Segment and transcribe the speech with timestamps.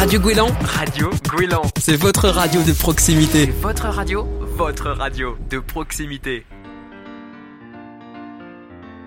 [0.00, 1.60] Radio Gouélan, Radio Gouélan.
[1.78, 3.44] c'est votre radio de proximité.
[3.44, 4.26] C'est votre radio,
[4.56, 6.46] votre radio de proximité.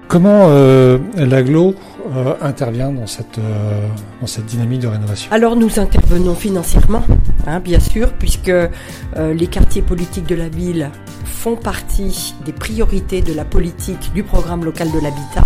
[0.07, 1.73] Comment euh, l'aglo
[2.15, 3.87] euh, intervient dans cette, euh,
[4.21, 5.31] dans cette dynamique de rénovation?
[5.31, 7.03] Alors nous intervenons financièrement,
[7.47, 8.67] hein, bien sûr, puisque euh,
[9.15, 10.91] les quartiers politiques de la ville
[11.25, 15.43] font partie des priorités de la politique du programme local de l'habitat.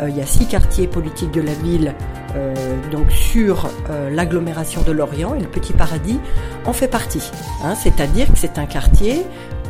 [0.00, 1.94] Euh, il y a six quartiers politiques de la ville
[2.90, 6.20] donc sur euh, l'agglomération de Lorient et le Petit Paradis
[6.64, 7.30] en fait partie.
[7.64, 7.74] hein.
[7.74, 9.24] C'est-à-dire que c'est un quartier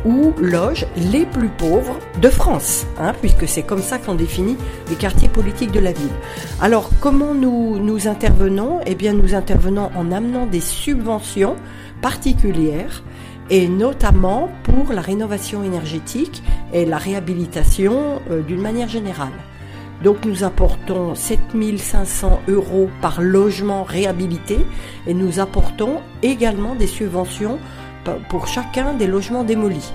[0.05, 4.55] où logent les plus pauvres de France, hein, puisque c'est comme ça qu'on définit
[4.89, 6.07] les quartiers politiques de la ville.
[6.61, 8.79] Alors, comment nous, nous intervenons?
[8.85, 11.57] Eh bien, nous intervenons en amenant des subventions
[12.01, 13.03] particulières
[13.49, 19.33] et notamment pour la rénovation énergétique et la réhabilitation euh, d'une manière générale.
[20.03, 24.57] Donc nous apportons 7500 euros par logement réhabilité
[25.07, 27.59] et nous apportons également des subventions
[28.29, 29.91] pour chacun des logements démolis.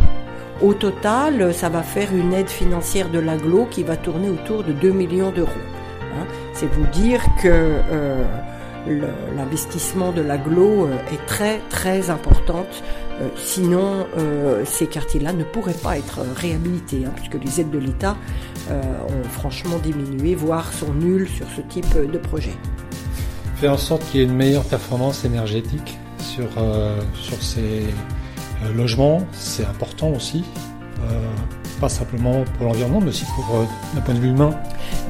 [0.63, 4.73] Au total, ça va faire une aide financière de l'aglo qui va tourner autour de
[4.73, 5.51] 2 millions d'euros.
[6.17, 6.27] hein.
[6.53, 8.23] C'est vous dire que euh,
[8.87, 12.83] l'investissement de l'aglo euh, est très très importante.
[13.21, 17.79] Euh, sinon, euh, ces quartiers-là ne pourraient pas être réhabilités, hein, puisque les aides de
[17.79, 18.17] l'État
[18.71, 22.55] ont franchement diminué, voire sont nulles sur ce type de projet.
[23.57, 26.49] Faire en sorte qu'il y ait une meilleure performance énergétique sur,
[27.43, 27.83] ces
[28.75, 30.45] logements, c'est important aussi.
[31.79, 34.59] Pas simplement pour l'environnement, mais aussi pour d'un point de vue humain.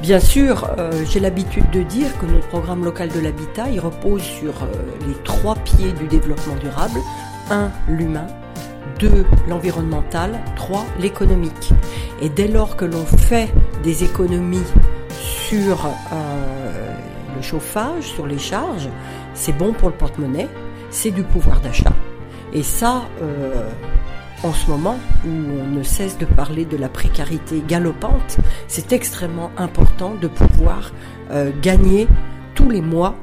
[0.01, 4.21] Bien sûr, euh, j'ai l'habitude de dire que notre programme local de l'habitat, il repose
[4.21, 4.67] sur euh,
[5.07, 6.99] les trois pieds du développement durable.
[7.49, 8.27] Un, l'humain.
[8.99, 10.39] Deux, l'environnemental.
[10.55, 11.73] Trois, l'économique.
[12.21, 13.51] Et dès lors que l'on fait
[13.83, 14.63] des économies
[15.09, 16.95] sur euh,
[17.35, 18.89] le chauffage, sur les charges,
[19.33, 20.49] c'est bon pour le porte-monnaie,
[20.91, 21.93] c'est du pouvoir d'achat.
[22.53, 23.03] Et ça,
[24.45, 28.37] en ce moment où on ne cesse de parler de la précarité galopante,
[28.67, 30.91] c'est extrêmement important de pouvoir
[31.31, 32.07] euh, gagner
[32.53, 33.15] tous les mois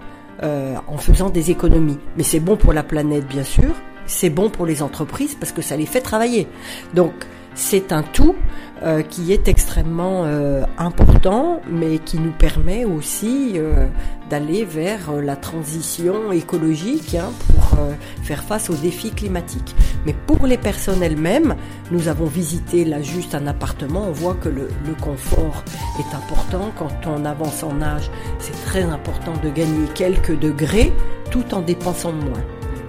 [0.43, 1.99] euh, en faisant des économies.
[2.17, 3.73] Mais c'est bon pour la planète, bien sûr.
[4.07, 6.49] C'est bon pour les entreprises parce que ça les fait travailler.
[6.93, 7.13] Donc,
[7.55, 8.35] c'est un tout
[8.83, 13.87] euh, qui est extrêmement euh, important, mais qui nous permet aussi euh,
[14.29, 17.79] d'aller vers la transition écologique hein, pour
[18.23, 19.77] faire face aux défis climatiques.
[20.05, 21.55] Mais pour les personnes elles-mêmes,
[21.91, 25.63] nous avons visité là juste un appartement, on voit que le, le confort
[26.01, 26.73] est important.
[26.77, 30.93] Quand on avance en âge, c'est très important de gagner quelques degrés
[31.31, 32.43] tout en dépensant moins.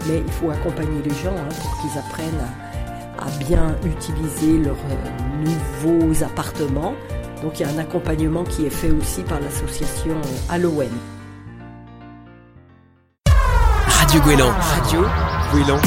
[0.07, 2.62] Mais il faut accompagner les gens hein, pour qu'ils apprennent à,
[3.25, 6.94] à bien utiliser leurs euh, nouveaux appartements.
[7.41, 10.91] Donc il y a un accompagnement qui est fait aussi par l'association euh, Halloween.
[13.88, 15.01] Radio Gouélan, Radio
[15.51, 15.79] Gouélan.